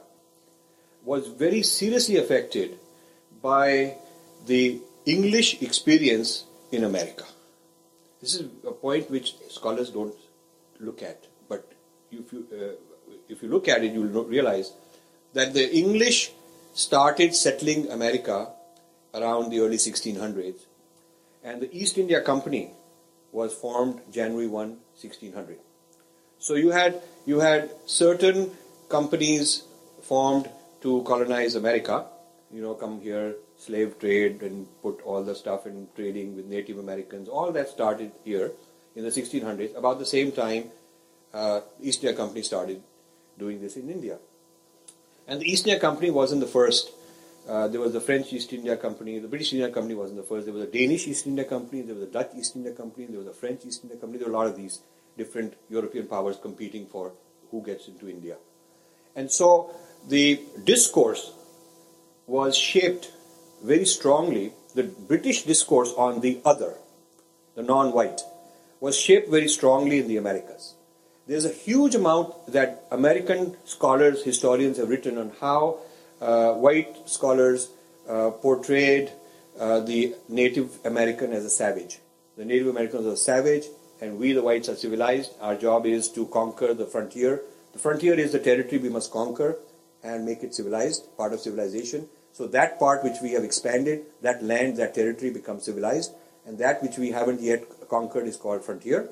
[1.04, 2.78] was very seriously affected
[3.40, 3.96] by
[4.46, 7.24] the English experience in America.
[8.22, 10.14] This is a point which scholars don't
[10.78, 11.72] look at, but
[12.12, 14.72] if you uh, if you look at it, you will realize
[15.32, 16.30] that the English
[16.72, 18.48] started settling America
[19.12, 20.61] around the early 1600s,
[21.42, 22.70] and the East India Company
[23.32, 25.58] was formed January 1, 1600.
[26.38, 28.52] So you had you had certain
[28.88, 29.64] companies
[30.02, 30.48] formed
[30.82, 32.06] to colonize America,
[32.52, 36.79] you know, come here, slave trade, and put all the stuff in trading with Native
[36.79, 37.29] Americans.
[37.29, 38.53] All that started here
[38.96, 39.77] in the 1600s.
[39.77, 40.70] About the same time,
[41.33, 42.83] uh, East India Company started
[43.38, 44.18] doing this in India.
[45.27, 46.92] And the East India Company wasn't the first.
[47.48, 49.18] Uh, there was the French East India Company.
[49.18, 50.46] The British India Company wasn't the first.
[50.46, 51.83] There was a Danish East India Company.
[51.83, 53.07] There was a Dutch East India Company.
[53.07, 54.18] There was a French East India Company.
[54.18, 54.81] There were a lot of these
[55.16, 57.12] different European powers competing for
[57.51, 58.37] who gets into India.
[59.14, 59.70] And so
[60.09, 61.33] the discourse
[62.27, 63.12] was shaped
[63.62, 64.53] very strongly.
[64.75, 66.75] The British discourse on the other,
[67.55, 68.22] the non-white,
[68.81, 70.75] was shaped very strongly in the Americas
[71.27, 75.79] there's a huge amount that American scholars, historians have written on how
[76.20, 77.70] uh, white scholars
[78.09, 79.11] uh, portrayed
[79.59, 82.01] uh, the Native American as a savage.
[82.37, 83.66] The Native Americans are savage,
[84.01, 85.33] and we, the whites, are civilized.
[85.40, 87.42] Our job is to conquer the frontier.
[87.72, 89.57] The frontier is the territory we must conquer
[90.03, 92.09] and make it civilized, part of civilization.
[92.32, 96.12] So that part which we have expanded, that land, that territory becomes civilized,
[96.46, 99.08] and that which we haven't yet conquered is called frontier.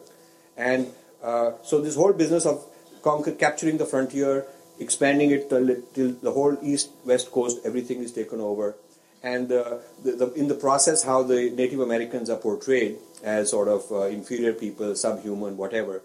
[0.56, 2.64] And uh, so this whole business of
[3.02, 4.46] conquer, capturing the frontier,
[4.78, 8.74] expanding it till, till the whole east west coast, everything is taken over,
[9.22, 13.68] and uh, the, the, in the process, how the Native Americans are portrayed as sort
[13.68, 16.02] of uh, inferior people, subhuman, whatever.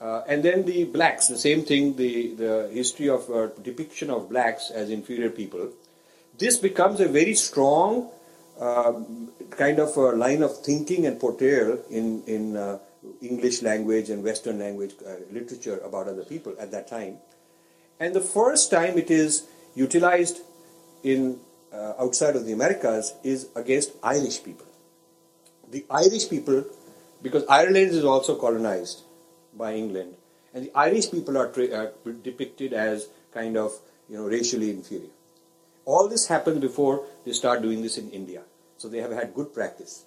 [0.00, 4.28] Uh, and then the blacks, the same thing, the, the history of uh, depiction of
[4.28, 5.70] blacks as inferior people.
[6.38, 8.10] This becomes a very strong
[8.60, 12.78] um, kind of a line of thinking and portrayal in, in uh,
[13.22, 17.18] English language and Western language uh, literature about other people at that time.
[18.00, 20.40] And the first time it is utilized
[21.02, 21.40] in
[21.72, 24.66] uh, outside of the Americas is against Irish people.
[25.70, 26.64] The Irish people,
[27.22, 29.02] because Ireland is also colonized
[29.56, 30.14] by England,
[30.54, 33.72] and the Irish people are, are depicted as kind of
[34.08, 35.15] you know racially inferior.
[35.86, 38.42] All this happened before they start doing this in India,
[38.76, 40.04] so they have had good practice.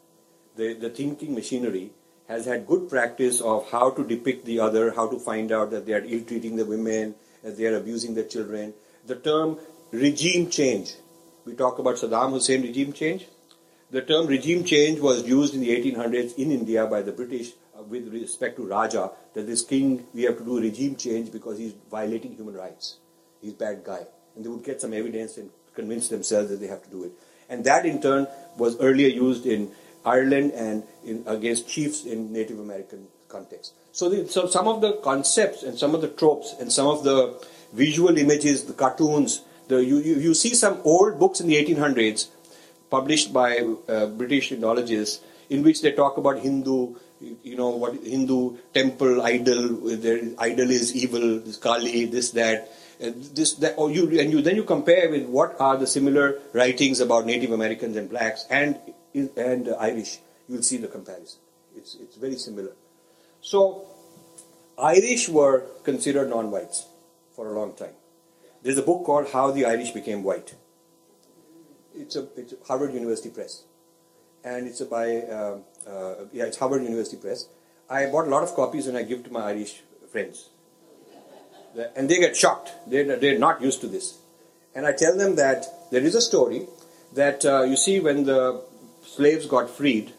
[0.58, 1.92] The, the thinking machinery
[2.28, 5.86] has had good practice of how to depict the other, how to find out that
[5.86, 8.74] they are ill treating the women, that they are abusing the children.
[9.08, 9.58] The term
[9.92, 10.96] regime change,
[11.46, 13.26] we talk about Saddam Hussein regime change.
[13.90, 17.84] The term regime change was used in the 1800s in India by the British uh,
[17.84, 21.74] with respect to Raja, that this king, we have to do regime change because he's
[21.90, 22.98] violating human rights.
[23.42, 24.06] He's a bad guy.
[24.36, 27.12] And they would get some evidence and convince themselves that they have to do it.
[27.50, 29.72] And that in turn was earlier used in
[30.06, 33.74] Ireland and in, against chiefs in Native American context.
[33.92, 37.04] So, the, so some of the concepts and some of the tropes and some of
[37.04, 41.56] the visual images, the cartoons, the, you, you, you see some old books in the
[41.64, 42.28] 1800s
[42.90, 46.96] published by uh, British Indologists in which they talk about Hindu,
[47.44, 52.72] you know, what Hindu temple idol, their idol is evil, this Kali, this, that.
[53.02, 56.40] Uh, this, that, or you, and you then you compare with what are the similar
[56.52, 58.78] writings about Native Americans and blacks and
[59.14, 61.40] and Irish, you will see the comparison.
[61.76, 62.74] It's, it's very similar.
[63.42, 63.88] So,
[64.78, 66.88] Irish were considered non whites
[67.36, 67.94] for a long time.
[68.62, 70.56] There's a book called How the Irish Became White.
[71.96, 73.64] It's a, it's Harvard University Press.
[74.44, 75.58] And it's by, uh,
[75.88, 77.48] uh, yeah, it's Harvard University Press.
[77.90, 79.82] I bought a lot of copies and I give to my Irish
[80.12, 80.50] friends.
[81.96, 82.72] And they get shocked.
[82.88, 84.18] They're, they're not used to this.
[84.76, 86.68] And I tell them that there is a story
[87.14, 88.64] that uh, you see when the
[89.04, 90.14] slaves got freed,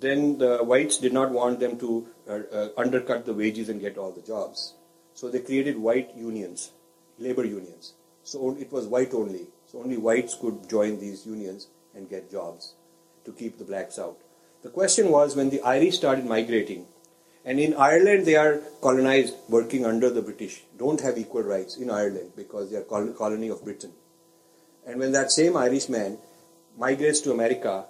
[0.00, 3.98] then the whites did not want them to uh, uh, undercut the wages and get
[3.98, 4.74] all the jobs.
[5.14, 6.70] So they created white unions,
[7.18, 7.94] labor unions.
[8.22, 9.48] So it was white only.
[9.66, 12.74] So only whites could join these unions and get jobs
[13.24, 14.16] to keep the blacks out.
[14.62, 16.86] The question was when the Irish started migrating,
[17.48, 21.90] and in Ireland they are colonized, working under the British, don't have equal rights in
[21.90, 23.92] Ireland because they are colony of Britain.
[24.86, 26.18] And when that same Irishman
[26.76, 27.86] migrates to America,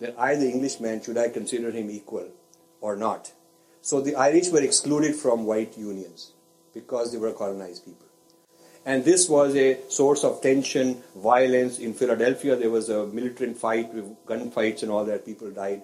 [0.00, 2.28] then I, the Englishman, should I consider him equal
[2.80, 3.32] or not?
[3.80, 6.32] So the Irish were excluded from white unions
[6.74, 8.06] because they were colonized people.
[8.84, 11.78] And this was a source of tension, violence.
[11.78, 15.24] In Philadelphia, there was a militant fight with gunfights and all that.
[15.24, 15.82] People died.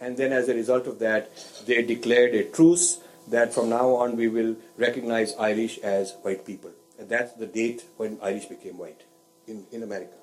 [0.00, 1.30] And then, as a result of that,
[1.66, 6.70] they declared a truce that from now on we will recognize Irish as white people.
[6.98, 9.02] And that's the date when Irish became white
[9.46, 10.14] in, in America.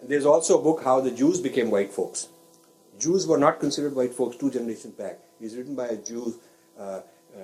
[0.00, 2.28] And there's also a book, How the Jews Became White Folks.
[2.98, 5.18] Jews were not considered white folks two generations back.
[5.40, 6.34] It's written by a Jew,
[6.78, 7.00] uh,
[7.36, 7.40] uh,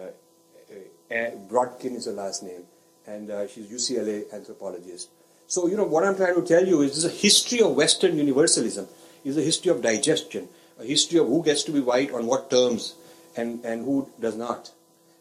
[1.11, 2.64] uh, Brodkin is her last name,
[3.06, 5.11] and uh, she's UCLA anthropologist.
[5.46, 7.76] So, you know, what I'm trying to tell you is this is a history of
[7.76, 8.88] Western universalism,
[9.24, 10.48] is a history of digestion,
[10.82, 12.94] a history of who gets to be white on what terms
[13.36, 14.70] and, and who does not.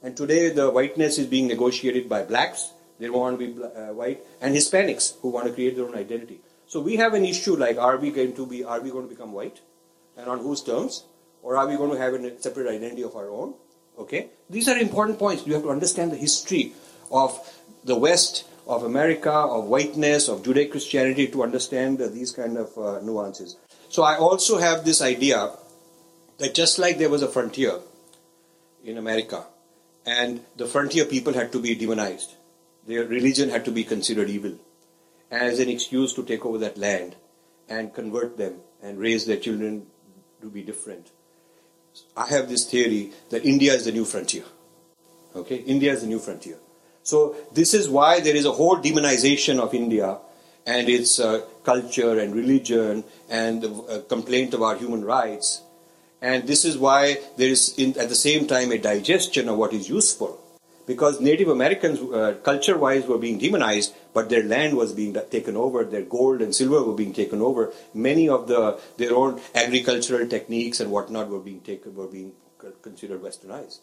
[0.04, 3.93] And today the whiteness is being negotiated by blacks, they don't want to be uh,
[3.93, 6.39] white, and Hispanics who want to create their own identity.
[6.67, 9.13] So we have an issue like are we going to be are we going to
[9.13, 9.60] become white?
[10.17, 11.04] And on whose terms?
[11.43, 13.56] Or are we going to have a separate identity of our own?
[13.97, 14.28] Okay?
[14.50, 15.45] These are important points.
[15.45, 16.74] You have to understand the history
[17.12, 17.38] of
[17.84, 22.78] the West, of America, of whiteness, of Judeo Christianity to understand uh, these kind of
[22.78, 23.58] uh, nuances.
[23.92, 25.52] So I also have this idea
[26.38, 27.80] that just like there was a frontier
[28.86, 29.44] in America,
[30.06, 32.36] and the frontier people had to be demonized,
[32.88, 34.54] their religion had to be considered evil
[35.30, 37.18] as an excuse to take over that land
[37.68, 39.86] and convert them and raise their children
[40.40, 41.12] to be different.
[42.16, 44.46] I have this theory that India is the new frontier.
[45.36, 46.60] Okay, India is the new frontier.
[47.04, 50.18] So this is why there is a whole demonization of India
[50.65, 55.62] and its uh, culture and religion and the uh, complaint about human rights.
[56.21, 59.74] And this is why there is, in, at the same time, a digestion of what
[59.74, 60.39] is useful.
[60.86, 65.84] Because Native Americans, uh, culture-wise, were being demonized, but their land was being taken over,
[65.84, 67.71] their gold and silver were being taken over.
[67.93, 72.34] Many of the their own agricultural techniques and whatnot were being taken, were being
[72.82, 73.80] considered westernized.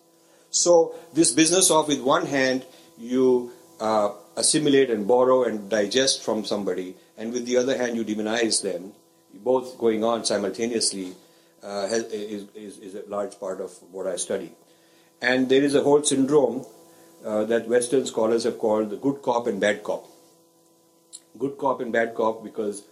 [0.51, 2.67] So this business of, with one hand,
[2.99, 8.05] you uh, assimilate and borrow and digest from somebody, and with the other hand, you
[8.05, 8.93] demonize them,
[9.35, 11.15] both going on simultaneously,
[11.63, 14.53] uh, has, is, is, is, a large part of what I study.
[15.21, 16.65] And there is a whole syndrome
[17.25, 20.07] uh, that Western scholars have called the good cop and bad cop.
[21.37, 22.85] Good cop and bad cop because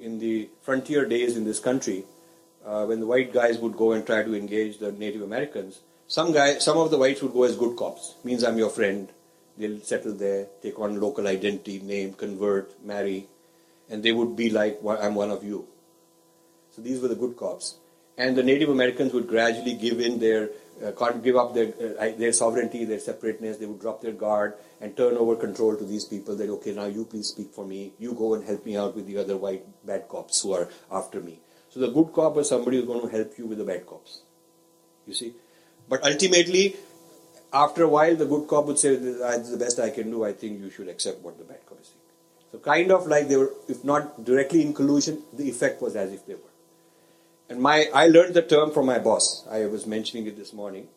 [0.00, 2.04] in the frontier days in this country,
[2.66, 6.32] uh, when the white guys would go and try to engage the Native Americans, some
[6.32, 8.16] guy, some of the whites would go as good cops.
[8.24, 9.08] Means I'm your friend.
[9.58, 13.26] They'll settle there, take on local identity, name, convert, marry,
[13.90, 15.66] and they would be like, I'm one of you.
[16.70, 17.74] So these were the good cops.
[18.16, 20.50] And the Native Americans would gradually give in their,
[20.84, 23.56] uh, give up their, uh, their sovereignty, their separateness.
[23.56, 26.36] They would drop their guard and turn over control to these people.
[26.36, 27.92] That okay, now you please speak for me.
[27.98, 31.20] You go and help me out with the other white bad cops who are after
[31.20, 31.38] me.
[31.70, 34.20] So the good cop is somebody who's going to help you with the bad cops.
[35.06, 35.34] You see,
[35.88, 36.76] but ultimately,
[37.52, 40.24] after a while, the good cop would say, "This is the best I can do.
[40.24, 41.98] I think you should accept what the bad cop is saying."
[42.52, 46.12] So kind of like they were, if not directly in collusion, the effect was as
[46.12, 46.40] if they were.
[47.50, 49.46] And my, I learned the term from my boss.
[49.50, 50.88] I was mentioning it this morning.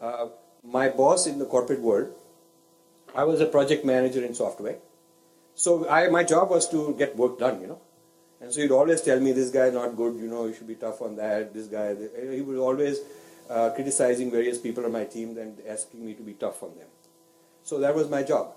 [0.00, 0.28] Uh,
[0.64, 2.14] my boss in the corporate world,
[3.14, 4.78] I was a project manager in software.
[5.54, 7.80] So I, my job was to get work done, you know.
[8.40, 10.76] And so he'd always tell me, this guy not good, you know, you should be
[10.76, 11.96] tough on that, this guy.
[12.30, 13.00] He was always
[13.48, 16.88] uh, criticizing various people on my team and asking me to be tough on them.
[17.64, 18.52] So that was my job.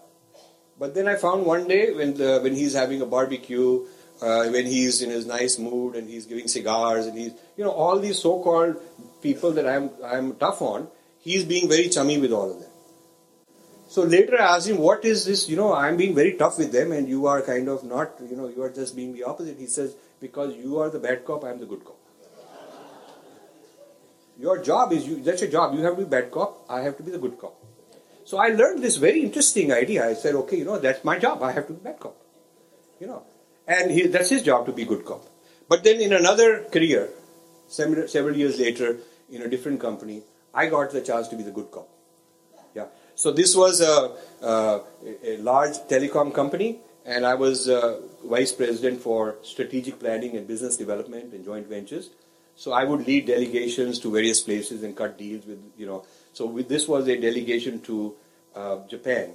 [0.79, 3.85] But then I found one day when, the, when he's having a barbecue,
[4.21, 7.71] uh, when he's in his nice mood and he's giving cigars and he's, you know,
[7.71, 8.77] all these so-called
[9.21, 10.87] people that I'm, I'm tough on,
[11.19, 12.69] he's being very chummy with all of them.
[13.89, 16.71] So later I asked him, what is this, you know, I'm being very tough with
[16.71, 19.57] them and you are kind of not, you know, you are just being the opposite.
[19.59, 21.97] He says, because you are the bad cop, I'm the good cop.
[24.41, 25.75] Your job is, you, that's your job.
[25.75, 27.55] You have to be bad cop, I have to be the good cop.
[28.25, 30.07] So I learned this very interesting idea.
[30.07, 31.43] I said, okay, you know, that's my job.
[31.43, 32.15] I have to be bad cop.
[32.99, 33.23] You know,
[33.67, 35.25] and he, that's his job to be good cop.
[35.69, 37.09] But then in another career,
[37.67, 38.97] several, several years later,
[39.29, 40.23] in a different company,
[40.53, 41.89] I got the chance to be the good cop.
[42.73, 42.87] Yeah.
[43.15, 44.11] So this was a,
[44.43, 44.81] a,
[45.23, 50.77] a large telecom company, and I was uh, vice president for strategic planning and business
[50.77, 52.09] development and joint ventures.
[52.55, 56.05] So I would lead delegations to various places and cut deals with, you know.
[56.33, 58.15] So with, this was a delegation to
[58.55, 59.33] uh, Japan,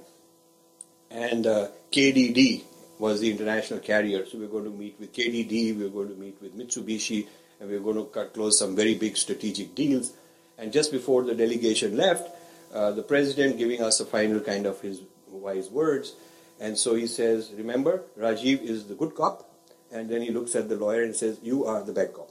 [1.11, 2.63] and uh, KDD
[2.99, 4.25] was the international carrier.
[4.25, 7.27] So we we're going to meet with KDD, we we're going to meet with Mitsubishi,
[7.59, 10.13] and we we're going to cut, close some very big strategic deals.
[10.57, 12.29] And just before the delegation left,
[12.73, 16.15] uh, the president giving us a final kind of his wise words.
[16.59, 19.49] And so he says, Remember, Rajiv is the good cop.
[19.91, 22.29] And then he looks at the lawyer and says, You are the bad cop.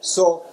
[0.00, 0.46] So,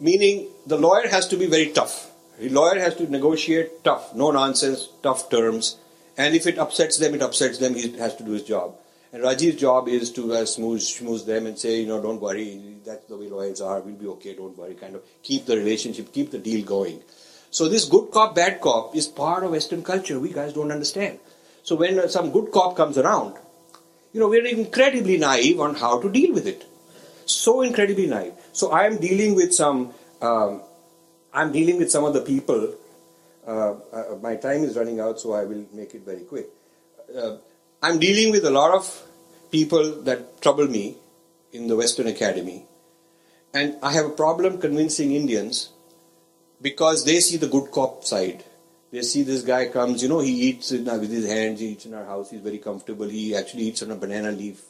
[0.00, 2.10] meaning the lawyer has to be very tough.
[2.38, 5.76] The lawyer has to negotiate tough, no nonsense, tough terms.
[6.16, 7.74] And if it upsets them, it upsets them.
[7.74, 8.76] He has to do his job.
[9.12, 12.76] And Rajiv's job is to uh, smooth, smooth them and say, you know, don't worry,
[12.84, 16.12] that's the way lawyers are, we'll be okay, don't worry, kind of keep the relationship,
[16.12, 17.00] keep the deal going.
[17.50, 20.20] So this good cop, bad cop is part of Western culture.
[20.20, 21.20] We guys don't understand.
[21.62, 23.36] So when uh, some good cop comes around,
[24.12, 26.66] you know, we're incredibly naive on how to deal with it.
[27.24, 28.34] So incredibly naive.
[28.58, 30.62] So I am dealing with some, um,
[31.32, 32.74] I'm dealing with some of the people.
[33.46, 36.48] Uh, uh, my time is running out, so I will make it very quick.
[37.16, 37.36] Uh,
[37.80, 38.84] I'm dealing with a lot of
[39.52, 40.96] people that trouble me
[41.52, 42.66] in the Western Academy,
[43.54, 45.70] and I have a problem convincing Indians
[46.60, 48.42] because they see the good cop side.
[48.90, 51.86] They see this guy comes, you know, he eats in, with his hands, he eats
[51.86, 54.60] in our house, he's very comfortable, he actually eats on a banana leaf,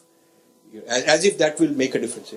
[0.87, 2.35] as, as if that will make a difference.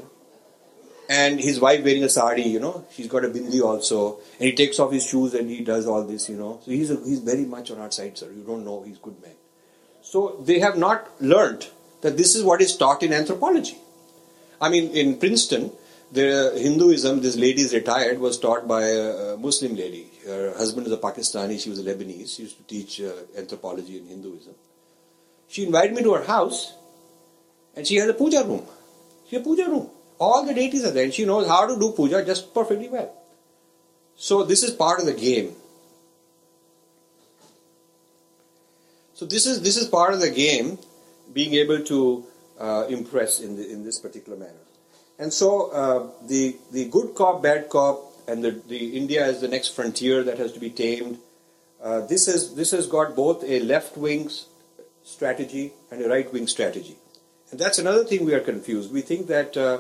[1.12, 4.54] And his wife wearing a sari, you know, she's got a bindi also, and he
[4.54, 6.62] takes off his shoes and he does all this, you know.
[6.64, 8.32] So he's, a, he's very much on our side, sir.
[8.32, 9.36] You don't know, he's good man.
[10.02, 13.78] So they have not learnt that this is what is taught in anthropology.
[14.62, 15.74] I mean, in Princeton,
[16.14, 20.10] the Hinduism, this lady is retired, was taught by a Muslim lady.
[20.26, 22.38] Her husband is a Pakistani, she was a Lebanese.
[22.38, 24.56] She used to teach uh, anthropology and Hinduism.
[25.50, 26.74] She invited me to her house,
[27.76, 28.66] and she has a puja room.
[29.28, 29.90] She has a puja room.
[30.26, 33.12] All the deities are there, she knows how to do puja just perfectly well.
[34.16, 35.56] So this is part of the game.
[39.16, 40.78] So this is this is part of the game,
[41.34, 42.26] being able to
[42.60, 44.66] uh, impress in the, in this particular manner.
[45.18, 49.48] And so uh, the the good cop, bad cop, and the, the India is the
[49.48, 51.18] next frontier that has to be tamed.
[51.82, 54.30] Uh, this has this has got both a left wing
[55.04, 56.96] strategy and a right wing strategy,
[57.50, 58.92] and that's another thing we are confused.
[58.92, 59.80] We think that uh,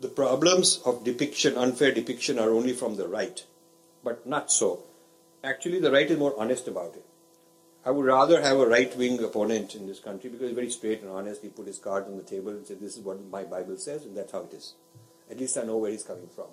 [0.00, 3.44] the problems of depiction, unfair depiction, are only from the right,
[4.04, 4.80] but not so.
[5.42, 7.04] Actually, the right is more honest about it.
[7.84, 11.02] I would rather have a right wing opponent in this country because he's very straight
[11.02, 11.42] and honest.
[11.42, 14.04] He put his cards on the table and said, This is what my Bible says,
[14.04, 14.74] and that's how it is.
[15.30, 16.46] At least I know where he's coming from.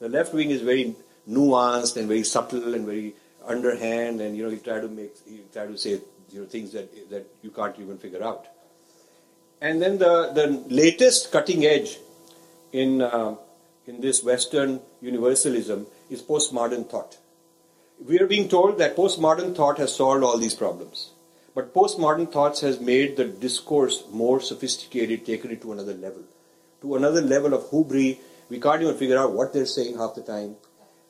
[0.00, 0.96] The left wing is very
[1.28, 3.14] nuanced and very subtle and very
[3.46, 6.72] underhand, and you know, he try to make he try to say you know things
[6.72, 8.46] that that you can't even figure out.
[9.60, 11.98] And then the the latest cutting edge
[12.72, 13.36] in uh,
[13.86, 17.16] in this Western universalism is postmodern thought
[18.06, 21.10] we are being told that postmodern thought has solved all these problems.
[21.54, 26.22] But postmodern thoughts has made the discourse more sophisticated, taken it to another level.
[26.82, 28.16] To another level of hubris.
[28.48, 30.56] We can't even figure out what they're saying half the time.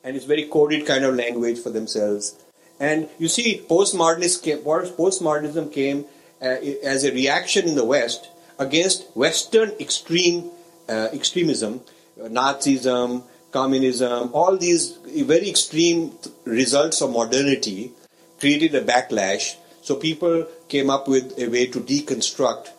[0.03, 2.35] And it's very coded kind of language for themselves.
[2.79, 6.05] And you see, postmodernism came, postmodernism came
[6.41, 6.45] uh,
[6.83, 10.51] as a reaction in the West against Western extreme
[10.91, 11.81] uh, extremism,
[12.19, 14.97] Nazism, communism, all these
[15.33, 16.11] very extreme
[16.45, 17.91] results of modernity
[18.39, 19.55] created a backlash.
[19.81, 22.69] So people came up with a way to deconstruct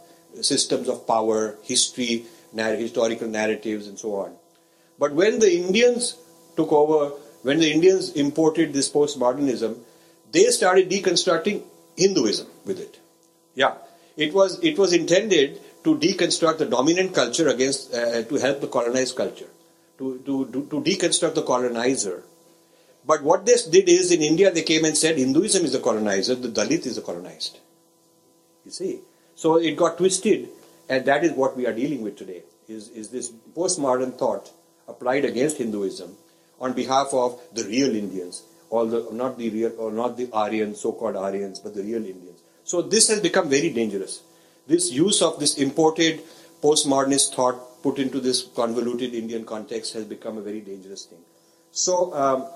[0.40, 4.36] systems of power, history, historical narratives, and so on.
[4.98, 6.16] But when the Indians
[6.56, 9.78] took over, when the Indians imported this postmodernism,
[10.30, 11.62] they started deconstructing
[11.96, 12.98] Hinduism with it.
[13.54, 13.74] Yeah,
[14.16, 18.68] it was it was intended to deconstruct the dominant culture against uh, to help the
[18.68, 19.48] colonized culture
[19.98, 22.22] to, to, to, deconstruct the colonizer.
[23.04, 26.34] But what this did is in India they came and said Hinduism is the colonizer,
[26.34, 27.58] the Dalit is the colonized.
[28.64, 29.00] You see?
[29.34, 30.48] So it got twisted,
[30.88, 32.42] and that is what we are dealing with today.
[32.68, 34.50] Is, is this postmodern thought
[34.86, 36.16] applied against Hinduism
[36.60, 40.80] on behalf of the real Indians, all the not the real or not the Aryans,
[40.80, 42.40] so-called Aryans, but the real Indians.
[42.64, 44.22] So this has become very dangerous.
[44.66, 46.22] This use of this imported
[46.62, 51.18] postmodernist thought put into this convoluted Indian context has become a very dangerous thing.
[51.72, 52.46] So um,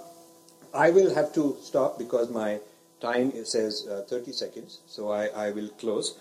[0.72, 2.60] I will have to stop because my
[3.00, 6.18] time says uh, 30 seconds, so I, I, will close.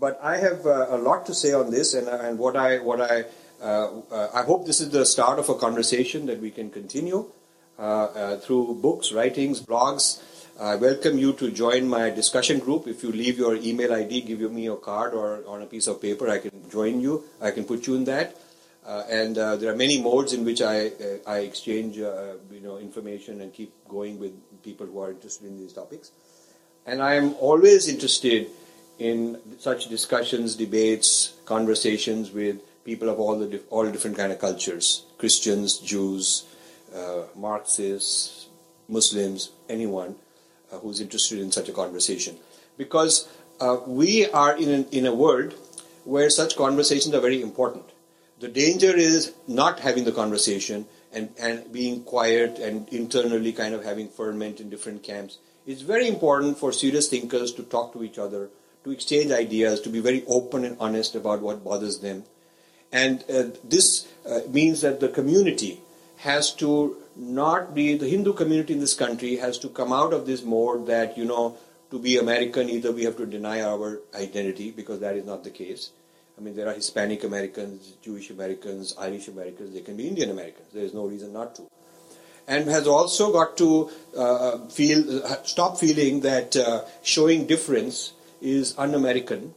[0.00, 3.00] But I have uh, a lot to say on this, and, and what I what
[3.00, 3.24] I
[3.62, 7.30] uh, uh I hope this is the start of a conversation that we can continue.
[7.78, 10.20] uh, uh, through books, writings, blogs.
[10.60, 12.88] I welcome you to join my discussion group.
[12.88, 16.02] If you leave your email ID, give me your card or on a piece of
[16.02, 17.22] paper, I can join you.
[17.40, 18.34] I can put you in that.
[18.84, 20.90] Uh, and uh, there are many modes in which I, uh,
[21.28, 24.32] I exchange uh, you know, information and keep going with
[24.64, 26.10] people who are interested in these topics.
[26.86, 28.48] And I am always interested
[28.98, 35.04] in such discussions, debates, conversations with people of all the all different kind of cultures:
[35.18, 36.46] Christians, Jews,
[36.92, 38.48] uh, Marxists,
[38.88, 40.16] Muslims, anyone
[40.72, 42.36] uh, who's interested in such a conversation.
[42.76, 43.28] Because
[43.60, 45.54] uh, we are in, an, in a world
[46.04, 47.84] where such conversations are very important.
[48.40, 53.84] The danger is not having the conversation and, and being quiet and internally kind of
[53.84, 55.38] having ferment in different camps.
[55.66, 58.48] It's very important for serious thinkers to talk to each other,
[58.84, 62.24] to exchange ideas, to be very open and honest about what bothers them.
[62.92, 65.80] And uh, this uh, means that the community
[66.18, 70.24] has to not be the Hindu community in this country has to come out of
[70.24, 71.56] this mode that you know
[71.90, 75.50] to be American either we have to deny our identity because that is not the
[75.50, 75.90] case.
[76.36, 79.74] I mean there are Hispanic Americans, Jewish Americans, Irish Americans.
[79.74, 80.68] They can be Indian Americans.
[80.72, 81.62] There is no reason not to.
[82.46, 89.54] And has also got to uh, feel stop feeling that uh, showing difference is un-American,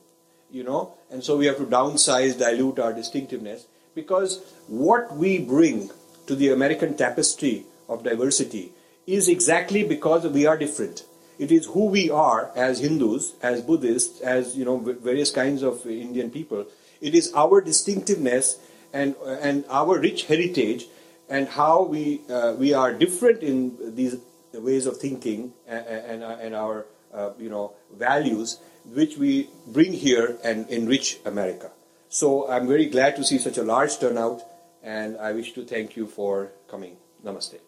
[0.49, 5.89] you know, and so we have to downsize, dilute our distinctiveness because what we bring
[6.31, 8.71] to the American tapestry of diversity
[9.05, 11.03] is exactly because we are different.
[11.37, 15.85] It is who we are as Hindus, as Buddhists, as you know various kinds of
[15.85, 16.67] Indian people.
[17.01, 18.59] It is our distinctiveness
[18.93, 19.15] and
[19.47, 20.85] and our rich heritage
[21.27, 24.15] and how we uh, we are different in these
[24.53, 27.73] ways of thinking and and, and our uh, you know
[28.05, 28.59] values
[29.01, 31.71] which we bring here and enrich America.
[32.07, 34.47] So I'm very glad to see such a large turnout
[34.83, 36.97] and I wish to thank you for coming.
[37.23, 37.59] Namaste.